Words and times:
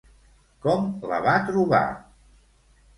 Com 0.63 0.89
la 1.13 1.21
va 1.29 1.37
trobar? 1.53 1.85